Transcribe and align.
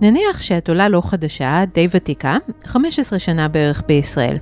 נניח 0.00 0.42
שאת 0.42 0.68
עולה 0.68 0.88
לא 0.88 1.00
חדשה, 1.04 1.64
די 1.74 1.86
ותיקה, 1.90 2.36
15 2.64 3.18
שנה 3.18 3.48
בערך 3.48 3.82
בישראל. 3.86 4.38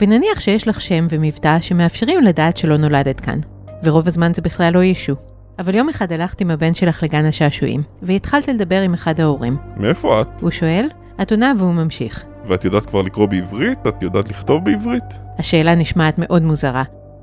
ונניח 0.00 0.40
שיש 0.40 0.68
לך 0.68 0.80
שם 0.80 1.06
ומבטא 1.10 1.60
שמאפשרים 1.60 2.22
לדעת 2.22 2.56
שלא 2.56 2.76
נולדת 2.76 3.20
כאן. 3.20 3.40
ורוב 3.84 4.06
הזמן 4.06 4.34
זה 4.34 4.42
בכלל 4.42 4.74
לא 4.74 4.80
אישו. 4.80 5.14
אבל 5.58 5.74
יום 5.74 5.88
אחד 5.88 6.12
הלכת 6.12 6.40
עם 6.40 6.50
הבן 6.50 6.74
שלך 6.74 7.02
לגן 7.02 7.24
השעשועים, 7.24 7.82
והתחלת 8.02 8.48
לדבר 8.48 8.80
עם 8.80 8.94
אחד 8.94 9.20
ההורים. 9.20 9.56
מאיפה 9.76 10.20
את? 10.20 10.28
הוא 10.40 10.50
שואל, 10.50 10.88
את 11.22 11.30
עונה 11.30 11.52
והוא 11.58 11.72
ממשיך. 11.72 12.24
ואת 12.46 12.64
יודעת 12.64 12.86
כבר 12.86 13.02
לקרוא 13.02 13.26
בעברית? 13.26 13.78
את 13.88 14.02
יודעת 14.02 14.28
לכתוב 14.28 14.64
בעברית? 14.64 15.04
השאלה 15.38 15.74
נשמעת 15.74 16.14
מאוד 16.18 16.42
מוזרה, 16.42 16.82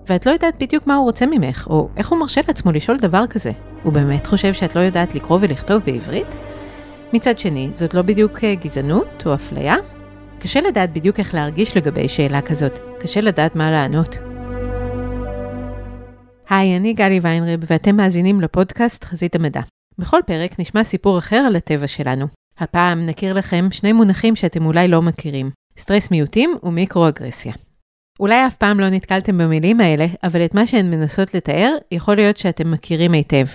ואת 0.09 0.25
לא 0.25 0.31
יודעת 0.31 0.54
בדיוק 0.59 0.88
מה 0.88 0.95
הוא 0.95 1.05
רוצה 1.05 1.25
ממך, 1.25 1.67
או 1.70 1.89
איך 1.97 2.09
הוא 2.09 2.20
מרשה 2.20 2.41
לעצמו 2.47 2.71
לשאול 2.71 2.97
דבר 2.97 3.27
כזה. 3.27 3.52
הוא 3.83 3.93
באמת 3.93 4.27
חושב 4.27 4.54
שאת 4.54 4.75
לא 4.75 4.79
יודעת 4.81 5.15
לקרוא 5.15 5.39
ולכתוב 5.41 5.81
בעברית? 5.86 6.27
מצד 7.13 7.39
שני, 7.39 7.69
זאת 7.73 7.93
לא 7.93 8.01
בדיוק 8.01 8.43
אה, 8.43 8.55
גזענות 8.55 9.23
או 9.25 9.33
אפליה? 9.33 9.75
קשה 10.39 10.61
לדעת 10.61 10.93
בדיוק 10.93 11.19
איך 11.19 11.33
להרגיש 11.33 11.77
לגבי 11.77 12.09
שאלה 12.09 12.41
כזאת, 12.41 12.79
קשה 13.00 13.21
לדעת 13.21 13.55
מה 13.55 13.71
לענות. 13.71 14.18
היי, 16.49 16.77
אני 16.77 16.93
גלי 16.93 17.19
ויינרב, 17.21 17.60
ואתם 17.68 17.96
מאזינים 17.96 18.41
לפודקאסט 18.41 19.04
חזית 19.04 19.36
המדע. 19.36 19.61
בכל 19.97 20.19
פרק 20.25 20.60
נשמע 20.60 20.83
סיפור 20.83 21.18
אחר 21.18 21.36
על 21.36 21.55
הטבע 21.55 21.87
שלנו. 21.87 22.27
הפעם 22.57 23.05
נכיר 23.05 23.33
לכם 23.33 23.68
שני 23.71 23.93
מונחים 23.93 24.35
שאתם 24.35 24.65
אולי 24.65 24.87
לא 24.87 25.01
מכירים, 25.01 25.49
סטרס 25.77 26.11
מיעוטים 26.11 26.55
ומיקרואגרסיה. 26.63 27.54
אולי 28.19 28.47
אף 28.47 28.55
פעם 28.55 28.79
לא 28.79 28.89
נתקלתם 28.89 29.37
במילים 29.37 29.79
האלה, 29.79 30.05
אבל 30.24 30.46
את 30.46 30.54
מה 30.54 30.68
שהן 30.68 30.91
מנסות 30.91 31.33
לתאר, 31.33 31.75
יכול 31.91 32.16
להיות 32.16 32.38
שאתם 32.38 32.72
מכירים 32.72 33.11
היטב. 33.11 33.45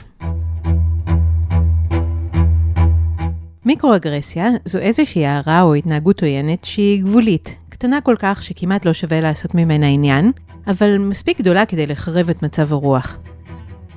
מיקרואגרסיה 3.65 4.49
זו 4.65 4.79
איזושהי 4.79 5.27
הערה 5.27 5.63
או 5.63 5.75
התנהגות 5.75 6.23
עוינת 6.23 6.65
שהיא 6.65 7.05
גבולית, 7.05 7.57
קטנה 7.69 8.01
כל 8.01 8.15
כך 8.19 8.43
שכמעט 8.43 8.85
לא 8.85 8.93
שווה 8.93 9.21
לעשות 9.21 9.55
ממנה 9.55 9.87
עניין, 9.87 10.33
אבל 10.67 10.99
מספיק 10.99 11.41
גדולה 11.41 11.67
כדי 11.67 11.87
לחרב 11.87 12.31
את 12.31 12.43
מצב 12.43 12.73
הרוח. 12.73 13.19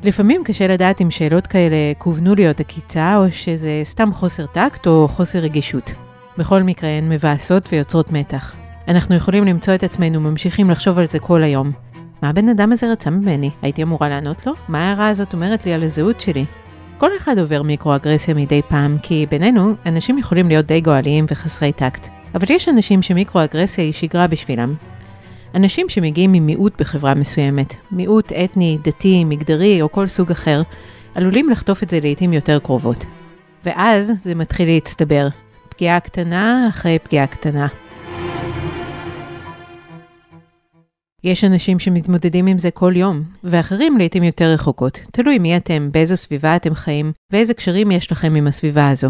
לפעמים 0.04 0.44
קשה 0.44 0.68
לדעת 0.68 1.02
אם 1.02 1.12
שאלות 1.12 1.48
כאלה 1.48 1.76
כוונו 1.98 2.36
להיות 2.36 2.60
עקיצה, 2.60 3.18
או 3.18 3.32
שזה 3.32 3.82
סתם 3.84 4.14
חוסר 4.14 4.46
טקט 4.46 4.88
או 4.88 5.08
חוסר 5.08 5.40
רגישות. 5.40 5.94
בכל 6.38 6.64
מקרה 6.64 6.90
הן 6.90 7.10
מבאסות 7.10 7.70
ויוצרות 7.72 8.12
מתח. 8.12 8.56
אנחנו 8.88 9.16
יכולים 9.16 9.46
למצוא 9.46 9.76
את 9.76 9.84
עצמנו 9.84 10.20
ממשיכים 10.20 10.70
לחשוב 10.70 11.00
על 11.00 11.06
זה 11.06 11.20
כל 11.20 11.44
היום. 11.44 11.72
מה 12.22 12.30
הבן 12.30 12.50
אדם 12.50 12.72
הזה 12.72 12.92
רצה 12.92 13.10
ממני? 13.10 13.50
הייתי 13.62 13.84
אמורה 13.84 14.10
לענות 14.10 14.46
לו? 14.46 14.54
מה 14.68 14.80
ההערה 14.80 15.10
הזאת 15.10 15.34
אומרת 15.34 15.66
לי 15.66 15.74
על 15.74 15.84
הזהות 15.84 16.22
שלי? 16.22 16.46
כל 16.98 17.10
אחד 17.18 17.40
עובר 17.40 17.62
מיקרואגרסיה 17.62 18.34
מדי 18.34 18.62
פעם, 18.70 18.98
כי 19.04 19.26
בינינו, 19.30 19.74
אנשים 19.86 20.18
יכולים 20.18 20.48
להיות 20.48 20.66
די 20.66 20.82
גואליים 20.82 21.26
וחסרי 21.30 21.72
טקט. 21.72 22.08
אבל 22.36 22.46
יש 22.50 22.70
אנשים 22.70 23.02
שמיקרואגרסיה 23.02 23.84
היא 23.84 23.94
שגרה 23.94 24.28
בשבילם. 24.28 24.76
אנשים 25.56 25.90
שמגיעים 25.90 26.32
ממיעוט 26.32 26.82
בחברה 26.82 27.14
מסוימת, 27.14 27.74
מיעוט 27.92 28.32
אתני, 28.32 28.78
דתי, 28.84 29.24
מגדרי 29.24 29.82
או 29.82 29.92
כל 29.92 30.08
סוג 30.08 30.32
אחר, 30.32 30.62
עלולים 31.16 31.50
לחטוף 31.50 31.84
את 31.84 31.90
זה 31.90 32.00
לעיתים 32.00 32.34
יותר 32.34 32.60
קרובות. 32.60 33.06
ואז 33.66 34.12
זה 34.16 34.36
מתחיל 34.36 34.68
להצטבר. 34.70 35.28
פגיעה 35.70 36.00
קטנה 36.00 36.68
אחרי 36.70 37.00
פגיעה 37.00 37.28
קטנה. 37.28 37.68
יש 41.24 41.44
אנשים 41.44 41.80
שמתמודדים 41.80 42.48
עם 42.48 42.58
זה 42.58 42.72
כל 42.72 42.94
יום, 42.96 43.24
ואחרים 43.44 43.98
לעיתים 43.98 44.24
יותר 44.24 44.46
רחוקות. 44.46 45.00
תלוי 45.12 45.40
מי 45.40 45.58
אתם, 45.58 45.90
באיזו 45.92 46.18
סביבה 46.18 46.56
אתם 46.56 46.76
חיים, 46.76 47.12
ואיזה 47.32 47.54
קשרים 47.54 47.92
יש 47.92 48.12
לכם 48.12 48.36
עם 48.36 48.48
הסביבה 48.48 48.90
הזו. 48.90 49.10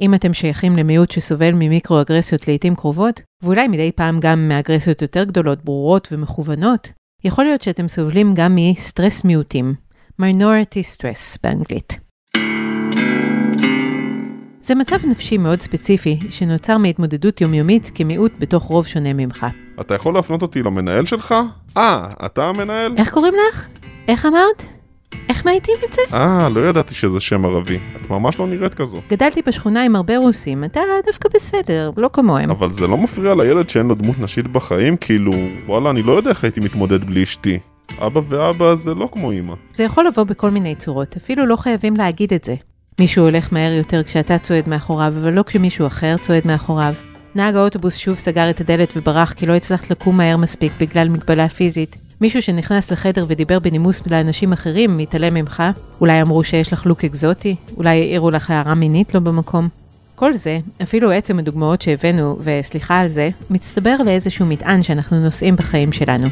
אם 0.00 0.14
אתם 0.14 0.34
שייכים 0.34 0.76
למיעוט 0.76 1.10
שסובל 1.10 1.50
ממיקרואגרסיות 1.52 2.48
לעיתים 2.48 2.76
קרובות, 2.76 3.20
ואולי 3.42 3.68
מדי 3.68 3.92
פעם 3.92 4.20
גם 4.20 4.48
מאגרסיות 4.48 5.02
יותר 5.02 5.24
גדולות, 5.24 5.64
ברורות 5.64 6.08
ומכוונות, 6.12 6.92
יכול 7.24 7.44
להיות 7.44 7.62
שאתם 7.62 7.88
סובלים 7.88 8.34
גם 8.34 8.56
מסטרס 8.56 9.24
מיעוטים, 9.24 9.74
minority 10.22 10.96
stress 10.96 11.38
באנגלית. 11.42 11.98
זה 14.62 14.74
מצב 14.74 15.06
נפשי 15.06 15.38
מאוד 15.38 15.60
ספציפי, 15.60 16.18
שנוצר 16.30 16.78
מהתמודדות 16.78 17.40
יומיומית 17.40 17.90
כמיעוט 17.94 18.32
בתוך 18.38 18.64
רוב 18.64 18.86
שונה 18.86 19.12
ממך. 19.12 19.46
אתה 19.80 19.94
יכול 19.94 20.14
להפנות 20.14 20.42
אותי 20.42 20.62
למנהל 20.62 21.06
שלך? 21.06 21.34
אה, 21.76 22.08
אתה 22.26 22.44
המנהל? 22.44 22.94
איך 22.96 23.10
קוראים 23.10 23.34
לך? 23.34 23.68
איך 24.08 24.26
אמרת? 24.26 24.62
איך 25.28 25.46
מאייתים 25.46 25.74
את 25.88 25.92
זה? 25.92 26.02
אה, 26.12 26.48
לא 26.48 26.60
ידעתי 26.60 26.94
שזה 26.94 27.20
שם 27.20 27.44
ערבי. 27.44 27.78
את 27.96 28.10
ממש 28.10 28.38
לא 28.38 28.46
נראית 28.46 28.74
כזו. 28.74 29.00
גדלתי 29.10 29.42
בשכונה 29.46 29.84
עם 29.84 29.96
הרבה 29.96 30.16
רוסים, 30.16 30.64
אתה 30.64 30.80
דווקא 31.06 31.28
בסדר, 31.34 31.90
לא 31.96 32.10
כמוהם. 32.12 32.50
אבל 32.50 32.70
זה 32.70 32.86
לא 32.86 32.96
מפריע 32.96 33.34
לילד 33.34 33.70
שאין 33.70 33.86
לו 33.86 33.94
דמות 33.94 34.18
נשית 34.18 34.46
בחיים? 34.46 34.96
כאילו, 34.96 35.32
וואלה, 35.66 35.90
אני 35.90 36.02
לא 36.02 36.12
יודע 36.12 36.30
איך 36.30 36.44
הייתי 36.44 36.60
מתמודד 36.60 37.04
בלי 37.04 37.22
אשתי. 37.22 37.58
אבא 37.98 38.20
ואבא 38.28 38.74
זה 38.74 38.94
לא 38.94 39.08
כמו 39.12 39.32
אמא. 39.32 39.54
זה 39.72 39.84
יכול 39.84 40.06
לבוא 40.06 40.24
בכל 40.24 40.50
מיני 40.50 40.74
צורות, 40.74 41.16
אפילו 41.16 41.46
לא 41.46 41.56
חייבים 41.56 41.96
להגיד 41.96 42.32
את 42.32 42.44
זה. 42.44 42.54
מישהו 42.98 43.24
הולך 43.24 43.52
מהר 43.52 43.72
יותר 43.72 44.02
כשאתה 44.02 44.38
צועד 44.38 44.68
מאחוריו, 44.68 45.12
אבל 45.22 45.32
לא 45.32 45.42
כשמישהו 45.42 45.86
אחר 45.86 46.16
צועד 46.16 46.46
מאחוריו. 46.46 46.94
נהג 47.34 47.56
האוטובוס 47.56 47.96
שוב 47.96 48.16
סגר 48.16 48.50
את 48.50 48.60
הדלת 48.60 48.92
וברח 48.96 49.32
כי 49.32 49.46
לא 49.46 49.52
הצלחת 49.52 49.90
לקום 49.90 50.16
מהר 50.16 50.36
מספיק 50.36 50.72
בגלל 50.80 51.08
מגבלה 51.08 51.48
פיזית. 51.48 51.96
מישהו 52.20 52.42
שנכנס 52.42 52.90
לחדר 52.90 53.24
ודיבר 53.28 53.58
בנימוס 53.58 54.06
לאנשים 54.06 54.52
אחרים 54.52 54.96
מתעלם 54.96 55.34
ממך. 55.34 55.62
אולי 56.00 56.22
אמרו 56.22 56.44
שיש 56.44 56.72
לך 56.72 56.86
לוק 56.86 57.04
אקזוטי, 57.04 57.56
אולי 57.76 57.90
העירו 57.90 58.30
לך 58.30 58.50
הערה 58.50 58.74
מינית 58.74 59.14
לא 59.14 59.20
במקום. 59.20 59.68
כל 60.14 60.34
זה, 60.34 60.58
אפילו 60.82 61.10
עצם 61.10 61.38
הדוגמאות 61.38 61.82
שהבאנו, 61.82 62.38
וסליחה 62.40 63.00
על 63.00 63.08
זה, 63.08 63.30
מצטבר 63.50 63.96
לאיזשהו 64.06 64.46
מטען 64.46 64.82
שאנחנו 64.82 65.20
נושאים 65.20 65.56
בחיים 65.56 65.92
שלנו. 65.92 66.26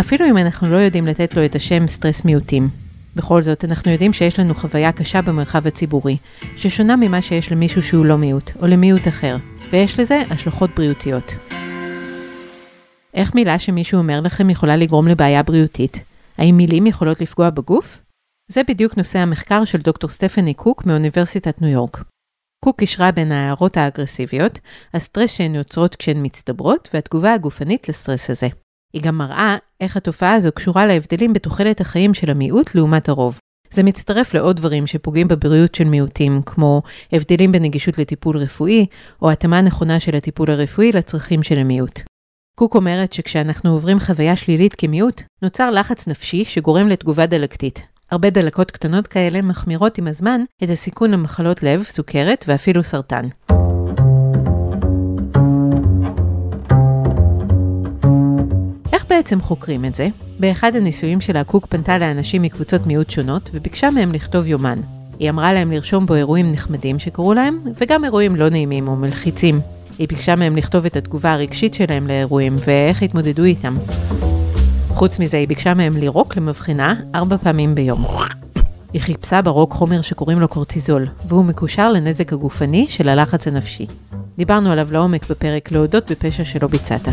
אפילו 0.00 0.26
אם 0.26 0.36
אנחנו 0.36 0.68
לא 0.68 0.76
יודעים 0.76 1.06
לתת 1.06 1.36
לו 1.36 1.44
את 1.44 1.54
השם 1.54 1.86
סטרס 1.86 2.24
מיעוטים. 2.24 2.81
בכל 3.16 3.42
זאת, 3.42 3.64
אנחנו 3.64 3.92
יודעים 3.92 4.12
שיש 4.12 4.40
לנו 4.40 4.54
חוויה 4.54 4.92
קשה 4.92 5.22
במרחב 5.22 5.66
הציבורי, 5.66 6.16
ששונה 6.56 6.96
ממה 6.96 7.22
שיש 7.22 7.52
למישהו 7.52 7.82
שהוא 7.82 8.06
לא 8.06 8.16
מיעוט, 8.16 8.50
או 8.60 8.66
למיעוט 8.66 9.08
אחר, 9.08 9.36
ויש 9.72 10.00
לזה 10.00 10.22
השלכות 10.30 10.70
בריאותיות. 10.76 11.34
איך 13.14 13.34
מילה 13.34 13.58
שמישהו 13.58 13.98
אומר 13.98 14.20
לכם 14.20 14.50
יכולה 14.50 14.76
לגרום 14.76 15.08
לבעיה 15.08 15.42
בריאותית? 15.42 16.04
האם 16.38 16.56
מילים 16.56 16.86
יכולות 16.86 17.20
לפגוע 17.20 17.50
בגוף? 17.50 18.02
זה 18.48 18.60
בדיוק 18.68 18.96
נושא 18.96 19.18
המחקר 19.18 19.64
של 19.64 19.78
דוקטור 19.78 20.10
סטפני 20.10 20.54
קוק 20.54 20.86
מאוניברסיטת 20.86 21.62
ניו 21.62 21.70
יורק. 21.70 22.04
קוק 22.64 22.80
אישרה 22.80 23.12
בין 23.12 23.32
ההערות 23.32 23.76
האגרסיביות, 23.76 24.58
הסטרס 24.94 25.30
שהן 25.30 25.54
יוצרות 25.54 25.96
כשהן 25.96 26.26
מצטברות, 26.26 26.88
והתגובה 26.94 27.34
הגופנית 27.34 27.88
לסטרס 27.88 28.30
הזה. 28.30 28.48
היא 28.92 29.02
גם 29.02 29.18
מראה 29.18 29.56
איך 29.80 29.96
התופעה 29.96 30.34
הזו 30.34 30.50
קשורה 30.54 30.86
להבדלים 30.86 31.32
בתוחלת 31.32 31.80
החיים 31.80 32.14
של 32.14 32.30
המיעוט 32.30 32.74
לעומת 32.74 33.08
הרוב. 33.08 33.38
זה 33.70 33.82
מצטרף 33.82 34.34
לעוד 34.34 34.56
דברים 34.56 34.86
שפוגעים 34.86 35.28
בבריאות 35.28 35.74
של 35.74 35.84
מיעוטים, 35.84 36.42
כמו 36.46 36.82
הבדלים 37.12 37.52
בנגישות 37.52 37.98
לטיפול 37.98 38.36
רפואי, 38.36 38.86
או 39.22 39.30
התאמה 39.30 39.60
נכונה 39.60 40.00
של 40.00 40.16
הטיפול 40.16 40.50
הרפואי 40.50 40.92
לצרכים 40.92 41.42
של 41.42 41.58
המיעוט. 41.58 42.00
קוק 42.58 42.74
אומרת 42.74 43.12
שכשאנחנו 43.12 43.70
עוברים 43.70 44.00
חוויה 44.00 44.36
שלילית 44.36 44.74
כמיעוט, 44.74 45.22
נוצר 45.42 45.70
לחץ 45.70 46.08
נפשי 46.08 46.44
שגורם 46.44 46.88
לתגובה 46.88 47.26
דלקתית. 47.26 47.82
הרבה 48.10 48.30
דלקות 48.30 48.70
קטנות 48.70 49.06
כאלה 49.06 49.42
מחמירות 49.42 49.98
עם 49.98 50.06
הזמן 50.06 50.40
את 50.64 50.70
הסיכון 50.70 51.10
למחלות 51.10 51.62
לב, 51.62 51.82
סוכרת 51.82 52.44
ואפילו 52.48 52.84
סרטן. 52.84 53.28
בעצם 59.16 59.40
חוקרים 59.40 59.84
את 59.84 59.94
זה? 59.94 60.08
באחד 60.40 60.76
הניסויים 60.76 61.20
שלה 61.20 61.44
קוק 61.44 61.66
פנתה 61.66 61.98
לאנשים 61.98 62.42
מקבוצות 62.42 62.86
מיעוט 62.86 63.10
שונות 63.10 63.50
וביקשה 63.52 63.90
מהם 63.90 64.12
לכתוב 64.12 64.46
יומן. 64.46 64.80
היא 65.18 65.30
אמרה 65.30 65.52
להם 65.52 65.72
לרשום 65.72 66.06
בו 66.06 66.14
אירועים 66.14 66.48
נחמדים 66.48 66.98
שקרו 66.98 67.34
להם, 67.34 67.58
וגם 67.80 68.04
אירועים 68.04 68.36
לא 68.36 68.48
נעימים 68.48 68.88
או 68.88 68.96
מלחיצים. 68.96 69.60
היא 69.98 70.08
ביקשה 70.08 70.36
מהם 70.36 70.56
לכתוב 70.56 70.86
את 70.86 70.96
התגובה 70.96 71.32
הרגשית 71.32 71.74
שלהם 71.74 72.06
לאירועים 72.06 72.54
ואיך 72.66 73.02
התמודדו 73.02 73.44
איתם. 73.44 73.76
חוץ 74.88 75.18
מזה, 75.18 75.36
היא 75.36 75.48
ביקשה 75.48 75.74
מהם 75.74 75.96
לירוק 75.96 76.36
למבחינה 76.36 76.94
ארבע 77.14 77.36
פעמים 77.36 77.74
ביום. 77.74 78.04
היא 78.92 79.00
חיפשה 79.00 79.42
ברוק 79.42 79.72
חומר 79.72 80.02
שקוראים 80.02 80.40
לו 80.40 80.48
קורטיזול, 80.48 81.06
והוא 81.28 81.44
מקושר 81.44 81.92
לנזק 81.92 82.32
הגופני 82.32 82.86
של 82.88 83.08
הלחץ 83.08 83.48
הנפשי. 83.48 83.86
דיברנו 84.38 84.70
עליו 84.70 84.88
לעומק 84.92 85.30
בפרק 85.30 85.72
להודות 85.72 86.10
בפשע 86.10 86.44
שלא 86.44 86.68
ביצעת. 86.68 87.08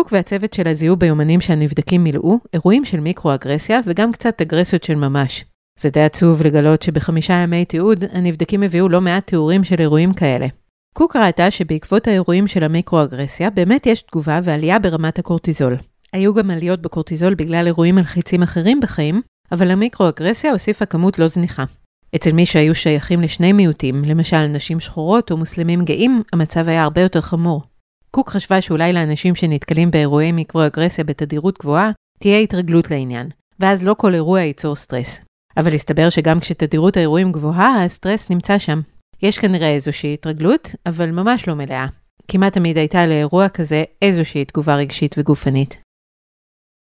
קוק 0.00 0.12
והצוות 0.12 0.52
שלה 0.52 0.74
זיהו 0.74 0.96
ביומנים 0.96 1.40
שהנבדקים 1.40 2.04
מילאו 2.04 2.38
אירועים 2.54 2.84
של 2.84 3.00
מיקרואגרסיה 3.00 3.80
וגם 3.86 4.12
קצת 4.12 4.40
אגרסיות 4.40 4.84
של 4.84 4.94
ממש. 4.94 5.44
זה 5.80 5.90
די 5.90 6.00
עצוב 6.00 6.42
לגלות 6.42 6.82
שבחמישה 6.82 7.32
ימי 7.32 7.64
תיעוד, 7.64 8.04
הנבדקים 8.12 8.62
הביאו 8.62 8.88
לא 8.88 9.00
מעט 9.00 9.26
תיאורים 9.26 9.64
של 9.64 9.80
אירועים 9.80 10.12
כאלה. 10.12 10.46
קוק 10.94 11.16
ראתה 11.16 11.50
שבעקבות 11.50 12.08
האירועים 12.08 12.48
של 12.48 12.64
המיקרואגרסיה, 12.64 13.50
באמת 13.50 13.86
יש 13.86 14.02
תגובה 14.02 14.40
ועלייה 14.44 14.78
ברמת 14.78 15.18
הקורטיזול. 15.18 15.76
היו 16.12 16.34
גם 16.34 16.50
עליות 16.50 16.82
בקורטיזול 16.82 17.34
בגלל 17.34 17.66
אירועים 17.66 17.94
מלחיצים 17.94 18.42
אחרים 18.42 18.80
בחיים, 18.80 19.22
אבל 19.52 19.70
המיקרואגרסיה 19.70 20.52
הוסיפה 20.52 20.86
כמות 20.86 21.18
לא 21.18 21.26
זניחה. 21.26 21.64
אצל 22.16 22.32
מי 22.32 22.46
שהיו 22.46 22.74
שייכים 22.74 23.20
לשני 23.20 23.52
מיעוטים, 23.52 24.04
למשל 24.04 24.46
נשים 24.46 24.80
שחורות 24.80 25.30
או 25.30 25.36
מוסלמים 25.36 25.84
גאים, 25.84 26.22
המצב 26.32 26.68
היה 26.68 26.84
הרבה 26.84 27.00
יותר 27.00 27.20
חמור. 27.20 27.69
קוק 28.10 28.30
חשבה 28.30 28.60
שאולי 28.60 28.92
לאנשים 28.92 29.34
שנתקלים 29.34 29.90
באירועי 29.90 30.32
מיקרואגרסיה 30.32 31.04
בתדירות 31.04 31.58
גבוהה, 31.58 31.90
תהיה 32.18 32.38
התרגלות 32.38 32.90
לעניין, 32.90 33.28
ואז 33.60 33.84
לא 33.84 33.94
כל 33.94 34.14
אירוע 34.14 34.40
ייצור 34.40 34.76
סטרס. 34.76 35.20
אבל 35.56 35.74
הסתבר 35.74 36.08
שגם 36.08 36.40
כשתדירות 36.40 36.96
האירועים 36.96 37.32
גבוהה, 37.32 37.84
הסטרס 37.84 38.30
נמצא 38.30 38.58
שם. 38.58 38.80
יש 39.22 39.38
כנראה 39.38 39.74
איזושהי 39.74 40.14
התרגלות, 40.14 40.74
אבל 40.86 41.10
ממש 41.10 41.48
לא 41.48 41.54
מלאה. 41.54 41.86
כמעט 42.28 42.52
תמיד 42.52 42.78
הייתה 42.78 43.06
לאירוע 43.06 43.48
כזה 43.48 43.84
איזושהי 44.02 44.44
תגובה 44.44 44.76
רגשית 44.76 45.14
וגופנית. 45.18 45.76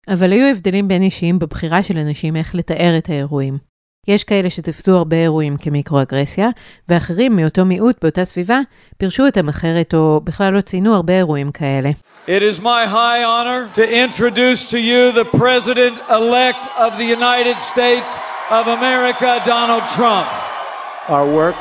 אבל 0.07 0.31
היו 0.31 0.47
הבדלים 0.51 0.87
בין 0.87 1.01
אישיים 1.01 1.39
בבחירה 1.39 1.83
של 1.83 1.97
אנשים 1.97 2.35
איך 2.35 2.55
לתאר 2.55 2.95
את 2.97 3.09
האירועים. 3.09 3.57
יש 4.07 4.23
כאלה 4.23 4.49
שתפסו 4.49 4.91
הרבה 4.97 5.15
אירועים 5.15 5.57
כמיקרואגרסיה, 5.57 6.49
ואחרים 6.89 7.35
מאותו 7.35 7.65
מיעוט 7.65 7.95
באותה 8.01 8.25
סביבה 8.25 8.59
פירשו 8.97 9.25
אותם 9.25 9.49
אחרת 9.49 9.93
או 9.93 10.21
בכלל 10.23 10.53
לא 10.53 10.61
ציינו 10.61 10.95
הרבה 10.95 11.13
אירועים 11.13 11.51
כאלה. 11.51 11.91
It 12.27 12.29
is 12.29 12.59
my 12.59 12.85
high 12.87 13.23
honor 13.23 13.77
to 13.77 13.83
introduce 14.05 14.71
to 14.71 14.77
you 14.77 15.11
the 15.21 15.37
President-elect 15.37 16.63
of 16.77 16.91
the 16.97 17.07
United 17.19 17.57
States 17.73 18.09
of 18.49 18.67
America, 18.67 19.29
Donald 19.45 19.83
Trump. 19.97 20.27
Our 21.09 21.27
work 21.41 21.59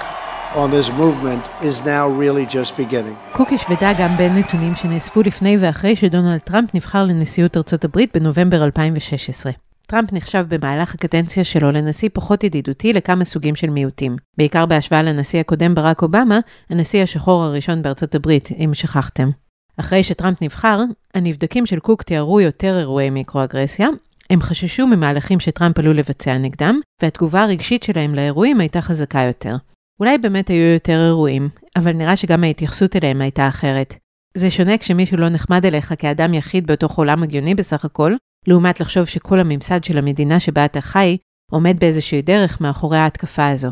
on 0.62 0.70
this 0.70 0.88
movement 1.02 1.42
is 1.68 1.76
now 1.84 2.04
really 2.22 2.46
just 2.56 2.76
beginning. 2.76 3.16
קוק 3.32 3.52
השוותה 3.52 3.92
גם 3.98 4.16
בין 4.16 4.38
נתונים 4.38 4.74
שנאספו 4.76 5.22
לפני 5.22 5.56
ואחרי 5.60 5.96
שדונלד 5.96 6.40
טראמפ 6.40 6.74
נבחר 6.74 7.04
לנשיאות 7.04 7.56
ארצות 7.56 7.84
הברית 7.84 8.16
בנובמבר 8.16 8.64
2016. 8.64 9.52
טראמפ 9.92 10.12
נחשב 10.12 10.44
במהלך 10.48 10.94
הקדנציה 10.94 11.44
שלו 11.44 11.72
לנשיא 11.72 12.08
פחות 12.12 12.44
ידידותי 12.44 12.92
לכמה 12.92 13.24
סוגים 13.24 13.56
של 13.56 13.70
מיעוטים. 13.70 14.16
בעיקר 14.38 14.66
בהשוואה 14.66 15.02
לנשיא 15.02 15.40
הקודם 15.40 15.74
ברק 15.74 16.02
אובמה, 16.02 16.40
הנשיא 16.70 17.02
השחור 17.02 17.42
הראשון 17.42 17.82
בארצות 17.82 18.14
הברית, 18.14 18.48
אם 18.64 18.70
שכחתם. 18.74 19.30
אחרי 19.76 20.02
שטראמפ 20.02 20.42
נבחר, 20.42 20.80
הנבדקים 21.14 21.66
של 21.66 21.78
קוק 21.78 22.02
תיארו 22.02 22.40
יותר 22.40 22.78
אירועי 22.78 23.10
מיקרואגרסיה, 23.10 23.88
הם 24.30 24.40
חששו 24.40 24.86
ממהלכים 24.86 25.40
שטראמפ 25.40 25.78
עלול 25.78 25.96
לבצע 25.96 26.38
נגדם, 26.38 26.80
והתגובה 27.02 27.42
הרגשית 27.42 27.82
שלהם 27.82 28.14
לאירועים 28.14 28.60
הייתה 28.60 28.80
חזקה 28.80 29.20
יותר. 29.20 29.56
אולי 30.00 30.18
באמת 30.18 30.48
היו 30.48 30.72
יותר 30.72 31.06
אירועים, 31.06 31.48
אבל 31.76 31.92
נראה 31.92 32.16
שגם 32.16 32.44
ההתייחסות 32.44 32.96
אליהם 32.96 33.20
הייתה 33.20 33.48
אחרת. 33.48 33.96
זה 34.34 34.50
שונה 34.50 34.78
כשמישהו 34.78 35.16
לא 35.16 35.28
נחמד 35.28 35.66
אליך 35.66 35.94
כאדם 35.98 36.34
יחיד 36.34 36.66
בתוך 36.66 36.98
עולם 36.98 37.22
הגיוני 37.22 37.54
בסך 37.54 37.84
הכל, 37.84 38.14
לעומת 38.46 38.80
לחשוב 38.80 39.06
שכל 39.06 39.40
הממסד 39.40 39.84
של 39.84 39.98
המדינה 39.98 40.40
שבה 40.40 40.64
אתה 40.64 40.80
חי 40.80 41.16
עומד 41.50 41.76
באיזושהי 41.80 42.22
דרך 42.22 42.60
מאחורי 42.60 42.98
ההתקפה 42.98 43.48
הזו. 43.48 43.70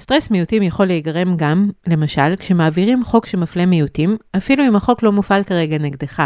סטרס 0.00 0.30
מיעוטים 0.30 0.62
יכול 0.62 0.86
להיגרם 0.86 1.36
גם, 1.36 1.70
למשל, 1.86 2.36
כשמעבירים 2.36 3.04
חוק 3.04 3.26
שמפלה 3.26 3.66
מיעוטים, 3.66 4.16
אפילו 4.36 4.64
אם 4.68 4.76
החוק 4.76 5.02
לא 5.02 5.12
מופעל 5.12 5.44
כרגע 5.44 5.78
נגדך. 5.78 6.22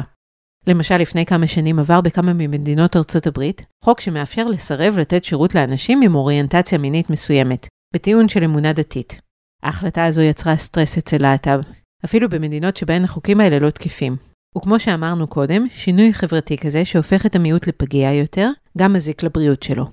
למשל, 0.66 0.96
לפני 0.96 1.26
כמה 1.26 1.46
שנים 1.46 1.78
עבר 1.78 2.00
בכמה 2.00 2.32
ממדינות 2.32 2.96
ארצות 2.96 3.26
הברית, 3.26 3.64
חוק 3.84 4.00
שמאפשר 4.00 4.46
לסרב 4.46 4.98
לתת 4.98 5.24
שירות 5.24 5.54
לאנשים 5.54 6.02
עם 6.02 6.14
אוריינטציה 6.14 6.78
מינית 6.78 7.10
מסוימת, 7.10 7.66
בטיעון 7.94 8.28
של 8.28 8.44
אמונה 8.44 8.72
דתית. 8.72 9.20
ההחלטה 9.62 10.04
הזו 10.04 10.20
יצרה 10.20 10.56
סטרס 10.56 10.98
אצל 10.98 11.22
להט"ב, 11.22 11.60
אפילו 12.04 12.28
במדינות 12.28 12.76
שבהן 12.76 13.04
החוקים 13.04 13.40
האלה 13.40 13.58
לא 13.58 13.70
תקפים. 13.70 14.29
וכמו 14.58 14.80
שאמרנו 14.80 15.26
קודם, 15.26 15.66
שינוי 15.68 16.14
חברתי 16.14 16.56
כזה 16.56 16.84
שהופך 16.84 17.26
את 17.26 17.36
המיעוט 17.36 17.66
לפגיע 17.66 18.12
יותר, 18.12 18.50
גם 18.78 18.92
מזיק 18.92 19.22
לבריאות 19.22 19.62
שלו. 19.62 19.86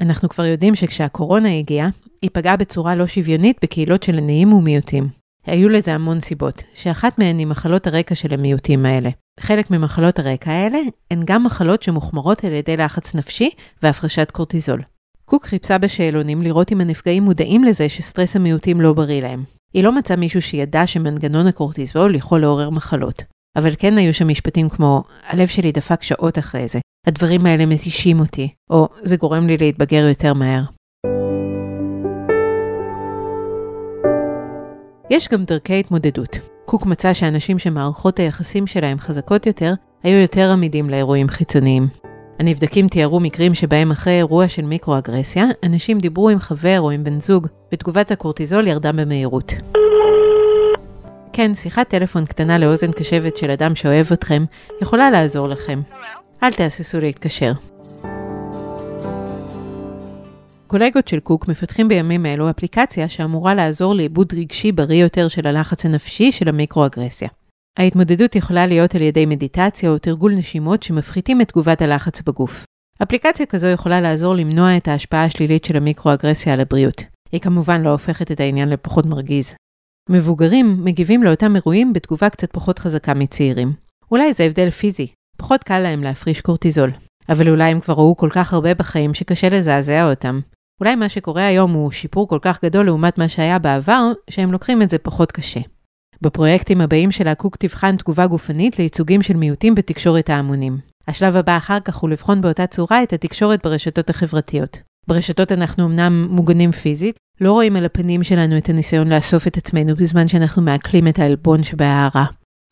אנחנו 0.00 0.28
כבר 0.28 0.44
יודעים 0.44 0.74
שכשהקורונה 0.74 1.58
הגיעה, 1.58 1.88
היא 2.22 2.30
פגעה 2.32 2.56
בצורה 2.56 2.94
לא 2.94 3.06
שוויונית 3.06 3.58
בקהילות 3.62 4.02
של 4.02 4.18
עניים 4.18 4.52
ומיעוטים. 4.52 5.08
היו 5.46 5.68
לזה 5.68 5.94
המון 5.94 6.20
סיבות, 6.20 6.62
שאחת 6.74 7.18
מהן 7.18 7.38
היא 7.38 7.46
מחלות 7.46 7.86
הרקע 7.86 8.14
של 8.14 8.34
המיעוטים 8.34 8.86
האלה. 8.86 9.10
חלק 9.40 9.70
ממחלות 9.70 10.18
הרקע 10.18 10.50
האלה 10.50 10.78
הן 11.10 11.20
גם 11.24 11.44
מחלות 11.44 11.82
שמוחמרות 11.82 12.44
על 12.44 12.52
ידי 12.52 12.76
לחץ 12.76 13.14
נפשי 13.14 13.50
והפרשת 13.82 14.30
קורטיזול. 14.30 14.82
קוק 15.24 15.44
חיפשה 15.44 15.78
בשאלונים 15.78 16.42
לראות 16.42 16.72
אם 16.72 16.80
הנפגעים 16.80 17.22
מודעים 17.22 17.64
לזה 17.64 17.88
שסטרס 17.88 18.36
המיעוטים 18.36 18.80
לא 18.80 18.92
בריא 18.92 19.22
להם. 19.22 19.44
היא 19.74 19.84
לא 19.84 19.92
מצאה 19.92 20.16
מישהו 20.16 20.42
שידע 20.42 20.86
שמנגנון 20.86 21.46
הקורטיזול 21.46 22.14
יכול 22.14 22.40
לעורר 22.40 22.70
מחלות. 22.70 23.33
אבל 23.56 23.70
כן 23.78 23.98
היו 23.98 24.14
שם 24.14 24.28
משפטים 24.28 24.68
כמו, 24.68 25.02
הלב 25.26 25.46
שלי 25.48 25.72
דפק 25.72 26.02
שעות 26.02 26.38
אחרי 26.38 26.68
זה, 26.68 26.78
הדברים 27.06 27.46
האלה 27.46 27.66
מתישים 27.66 28.20
אותי, 28.20 28.48
או 28.70 28.88
זה 29.02 29.16
גורם 29.16 29.46
לי 29.46 29.56
להתבגר 29.56 30.06
יותר 30.08 30.34
מהר. 30.34 30.62
יש 35.10 35.28
גם 35.28 35.44
דרכי 35.44 35.80
התמודדות. 35.80 36.38
קוק 36.64 36.86
מצא 36.86 37.12
שאנשים 37.12 37.58
שמערכות 37.58 38.18
היחסים 38.18 38.66
שלהם 38.66 38.98
חזקות 38.98 39.46
יותר, 39.46 39.74
היו 40.02 40.18
יותר 40.18 40.50
עמידים 40.52 40.90
לאירועים 40.90 41.28
חיצוניים. 41.28 41.86
הנבדקים 42.38 42.88
תיארו 42.88 43.20
מקרים 43.20 43.54
שבהם 43.54 43.90
אחרי 43.90 44.12
אירוע 44.12 44.48
של 44.48 44.62
מיקרואגרסיה, 44.62 45.44
אנשים 45.64 45.98
דיברו 45.98 46.28
עם 46.28 46.38
חבר 46.38 46.80
או 46.80 46.90
עם 46.90 47.04
בן 47.04 47.20
זוג, 47.20 47.46
ותגובת 47.72 48.10
הקורטיזול 48.10 48.66
ירדה 48.66 48.92
במהירות. 48.92 49.52
כן, 51.36 51.54
שיחת 51.54 51.88
טלפון 51.88 52.24
קטנה 52.24 52.58
לאוזן 52.58 52.92
קשבת 52.92 53.36
של 53.36 53.50
אדם 53.50 53.74
שאוהב 53.74 54.06
אתכם, 54.12 54.44
יכולה 54.82 55.10
לעזור 55.10 55.48
לכם. 55.48 55.80
אל 56.42 56.52
תהססו 56.52 57.00
להתקשר. 57.00 57.52
קולגות 60.66 61.08
של 61.08 61.20
קוק 61.20 61.48
מפתחים 61.48 61.88
בימים 61.88 62.26
אלו 62.26 62.50
אפליקציה 62.50 63.08
שאמורה 63.08 63.54
לעזור 63.54 63.94
לעיבוד 63.94 64.32
רגשי 64.32 64.72
בריא 64.72 65.02
יותר 65.02 65.28
של 65.28 65.46
הלחץ 65.46 65.84
הנפשי 65.84 66.32
של 66.32 66.48
המיקרואגרסיה. 66.48 67.28
ההתמודדות 67.78 68.36
יכולה 68.36 68.66
להיות 68.66 68.94
על 68.94 69.02
ידי 69.02 69.26
מדיטציה 69.26 69.90
או 69.90 69.98
תרגול 69.98 70.32
נשימות 70.34 70.82
שמפחיתים 70.82 71.40
את 71.40 71.48
תגובת 71.48 71.82
הלחץ 71.82 72.22
בגוף. 72.22 72.64
אפליקציה 73.02 73.46
כזו 73.46 73.68
יכולה 73.68 74.00
לעזור 74.00 74.34
למנוע 74.34 74.76
את 74.76 74.88
ההשפעה 74.88 75.24
השלילית 75.24 75.64
של 75.64 75.76
המיקרואגרסיה 75.76 76.52
על 76.52 76.60
הבריאות. 76.60 77.02
היא 77.32 77.40
כמובן 77.40 77.82
לא 77.82 77.90
הופכת 77.90 78.30
את 78.30 78.40
העניין 78.40 78.68
לפחות 78.68 79.06
מרגיז. 79.06 79.54
מבוגרים 80.08 80.84
מגיבים 80.84 81.22
לאותם 81.22 81.56
אירועים 81.56 81.92
בתגובה 81.92 82.30
קצת 82.30 82.52
פחות 82.52 82.78
חזקה 82.78 83.14
מצעירים. 83.14 83.72
אולי 84.10 84.32
זה 84.32 84.44
הבדל 84.44 84.70
פיזי, 84.70 85.06
פחות 85.36 85.64
קל 85.64 85.78
להם 85.78 86.02
להפריש 86.02 86.40
קורטיזול. 86.40 86.90
אבל 87.28 87.48
אולי 87.48 87.70
הם 87.70 87.80
כבר 87.80 87.94
ראו 87.94 88.16
כל 88.16 88.28
כך 88.32 88.52
הרבה 88.52 88.74
בחיים 88.74 89.14
שקשה 89.14 89.48
לזעזע 89.48 90.10
אותם. 90.10 90.40
אולי 90.80 90.94
מה 90.94 91.08
שקורה 91.08 91.46
היום 91.46 91.72
הוא 91.72 91.90
שיפור 91.90 92.28
כל 92.28 92.38
כך 92.42 92.64
גדול 92.64 92.86
לעומת 92.86 93.18
מה 93.18 93.28
שהיה 93.28 93.58
בעבר, 93.58 94.12
שהם 94.30 94.52
לוקחים 94.52 94.82
את 94.82 94.90
זה 94.90 94.98
פחות 94.98 95.32
קשה. 95.32 95.60
בפרויקטים 96.22 96.80
הבאים 96.80 97.12
שלה 97.12 97.34
קוק 97.34 97.56
תבחן 97.56 97.96
תגובה 97.96 98.26
גופנית 98.26 98.78
לייצוגים 98.78 99.22
של 99.22 99.36
מיעוטים 99.36 99.74
בתקשורת 99.74 100.30
ההמונים. 100.30 100.78
השלב 101.08 101.36
הבא 101.36 101.56
אחר 101.56 101.80
כך 101.80 101.96
הוא 101.96 102.10
לבחון 102.10 102.40
באותה 102.40 102.66
צורה 102.66 103.02
את 103.02 103.12
התקשורת 103.12 103.66
ברשתות 103.66 104.10
החברתיות. 104.10 104.78
ברשתות 105.08 105.52
אנחנו 105.52 105.86
אמנם 105.86 106.26
מוגנים 106.30 106.72
פיזית, 106.72 107.18
לא 107.40 107.52
רואים 107.52 107.76
על 107.76 107.84
הפנים 107.84 108.22
שלנו 108.22 108.58
את 108.58 108.68
הניסיון 108.68 109.12
לאסוף 109.12 109.46
את 109.46 109.56
עצמנו 109.56 109.96
בזמן 109.96 110.28
שאנחנו 110.28 110.62
מעכלים 110.62 111.08
את 111.08 111.18
העלבון 111.18 111.62
שבהערה. 111.62 112.24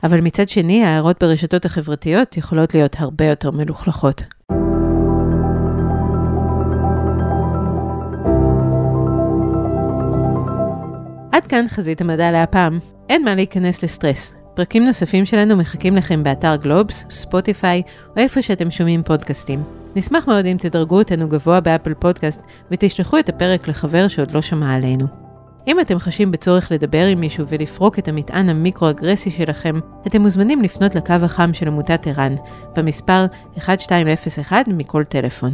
אבל 0.03 0.21
מצד 0.21 0.49
שני, 0.49 0.83
ההערות 0.83 1.23
ברשתות 1.23 1.65
החברתיות 1.65 2.37
יכולות 2.37 2.73
להיות 2.73 2.95
הרבה 2.99 3.25
יותר 3.25 3.51
מלוכלכות. 3.51 4.23
עד 11.31 11.47
כאן 11.47 11.65
חזית 11.69 12.01
המדע 12.01 12.31
להפעם. 12.31 12.79
אין 13.09 13.25
מה 13.25 13.35
להיכנס 13.35 13.83
לסטרס. 13.83 14.42
פרקים 14.55 14.83
נוספים 14.83 15.25
שלנו 15.25 15.57
מחכים 15.57 15.95
לכם 15.95 16.23
באתר 16.23 16.55
גלובס, 16.55 17.05
ספוטיפיי, 17.09 17.81
או 18.07 18.17
איפה 18.17 18.41
שאתם 18.41 18.71
שומעים 18.71 19.03
פודקאסטים. 19.03 19.63
נשמח 19.95 20.27
מאוד 20.27 20.45
אם 20.45 20.57
תדרגו 20.59 20.97
אותנו 20.99 21.29
גבוה 21.29 21.59
באפל 21.59 21.93
פודקאסט 21.93 22.41
ותשלחו 22.71 23.19
את 23.19 23.29
הפרק 23.29 23.67
לחבר 23.67 24.07
שעוד 24.07 24.31
לא 24.31 24.41
שמע 24.41 24.73
עלינו. 24.75 25.05
אם 25.67 25.79
אתם 25.79 25.99
חשים 25.99 26.31
בצורך 26.31 26.71
לדבר 26.71 27.05
עם 27.05 27.19
מישהו 27.19 27.47
ולפרוק 27.47 27.99
את 27.99 28.07
המטען 28.07 28.49
המיקרו-אגרסי 28.49 29.31
שלכם, 29.31 29.79
אתם 30.07 30.21
מוזמנים 30.21 30.61
לפנות 30.61 30.95
לקו 30.95 31.13
החם 31.13 31.53
של 31.53 31.67
עמותת 31.67 32.07
ער"ן, 32.07 32.35
במספר 32.75 33.25
1201 33.57 34.67
מכל 34.67 35.03
טלפון. 35.03 35.53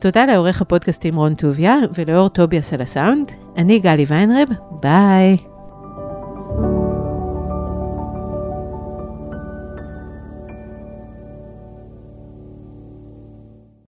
תודה 0.00 0.26
לעורך 0.26 0.62
הפודקאסטים 0.62 1.16
רון 1.16 1.34
טוביה 1.34 1.76
ולאור 1.94 2.28
טוביאס 2.28 2.72
על 2.72 2.82
הסאונד, 2.82 3.32
אני 3.56 3.78
גלי 3.78 4.04
ויינרב, 4.08 4.48
ביי. 4.80 5.49